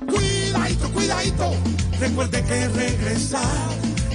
Cuidadito, 0.00 0.92
cuidadito. 0.92 1.52
Recuerde 2.00 2.42
que 2.44 2.68
regresar 2.68 3.68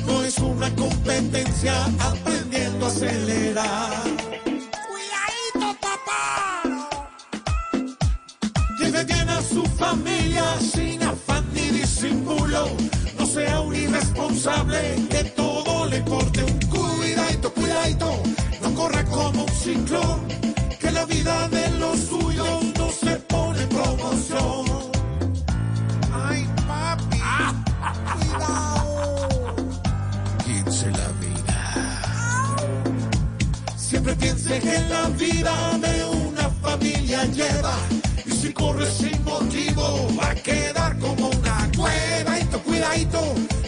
no 0.06 0.24
es 0.24 0.38
una 0.40 0.74
competencia 0.76 1.86
aprendiendo 2.00 2.86
a 2.86 2.90
acelerar. 2.90 4.04
Cuidadito, 4.90 5.80
papá. 5.80 6.64
Lleve 8.80 9.04
bien 9.06 9.30
a 9.30 9.42
su 9.42 9.64
familia 9.78 10.44
sin 10.60 11.02
afán 11.04 11.46
ni 11.54 11.70
disimulo. 11.70 12.70
No 13.18 13.26
sea 13.26 13.62
un 13.62 13.76
irresponsable 13.76 15.08
que 15.10 15.24
todo 15.36 15.86
le 15.86 16.04
corte 16.04 16.44
un 16.44 16.60
cuidadito, 16.70 17.54
cuidadito. 17.54 18.24
No 18.62 18.74
corra 18.76 19.04
como 19.06 19.44
un 19.46 19.54
ciclón. 19.54 20.28
Que 20.80 20.92
la 20.92 21.06
vida 21.06 21.48
de 21.50 21.59
La 30.70 31.10
vida. 31.20 32.56
Siempre 33.76 34.16
piense 34.18 34.60
que 34.60 34.80
la 34.88 35.10
vida 35.10 35.80
de 35.80 36.06
una 36.06 36.48
familia 36.62 37.26
lleva. 37.26 37.76
Y 38.24 38.32
si 38.32 38.54
corre 38.54 38.86
sin 38.86 39.24
motivo, 39.24 40.08
va 40.16 40.30
a 40.30 40.36
quedar 40.36 41.00
como 41.00 41.30
una 41.30 41.72
cuidadito, 41.76 42.62
cuidadito. 42.62 43.20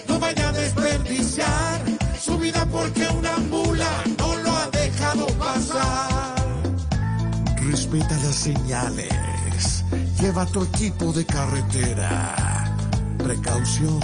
No 0.08 0.19
vaya 0.19 0.49
a 0.49 0.52
desperdiciar 0.52 1.81
su 2.19 2.38
vida 2.38 2.67
porque 2.71 3.08
una 3.08 3.36
mula 3.49 4.03
no 4.19 4.36
lo 4.36 4.55
ha 4.58 4.67
dejado 4.69 5.25
pasar. 5.39 6.36
Respeta 7.63 8.15
las 8.17 8.36
señales. 8.36 9.83
Lleva 10.19 10.45
tu 10.45 10.61
equipo 10.61 11.11
de 11.13 11.25
carretera. 11.25 12.75
Precaución. 13.17 13.99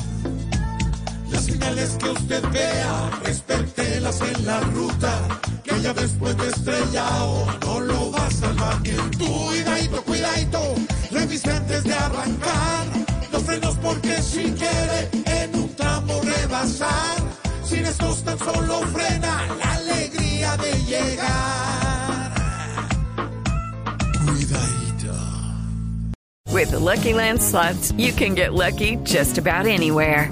Señales 1.77 1.97
que 1.97 2.09
usted 2.09 2.43
vea, 2.51 3.09
respételas 3.23 4.21
en 4.21 4.45
la 4.47 4.59
ruta. 4.61 5.39
Que 5.63 5.79
ya 5.79 5.93
después 5.93 6.35
de 6.37 6.47
estrellado 6.47 7.45
no 7.61 7.79
lo 7.81 8.11
va 8.11 8.25
a 8.25 8.31
salvar 8.31 8.77
cuidadito, 9.19 10.03
cuidadito. 10.03 10.59
Revise 11.11 11.51
antes 11.51 11.83
de 11.83 11.93
arrancar 11.93 12.85
los 13.31 13.43
frenos 13.43 13.75
porque 13.75 14.21
si 14.23 14.51
quiere 14.53 15.09
en 15.25 15.55
un 15.55 15.69
tramo 15.75 16.19
rebasar. 16.23 17.17
Sin 17.63 17.85
estos 17.85 18.23
tan 18.23 18.39
solo 18.39 18.79
frena 18.93 19.45
la 19.59 19.73
alegría 19.73 20.57
de 20.57 20.71
llegar. 20.81 22.31
Cuidadito. 24.25 25.13
With 26.51 26.71
the 26.71 26.79
Lucky 26.79 27.13
Land 27.13 27.39
slots, 27.39 27.91
you 27.97 28.13
can 28.13 28.33
get 28.33 28.53
lucky 28.53 28.95
just 29.03 29.37
about 29.37 29.67
anywhere. 29.67 30.31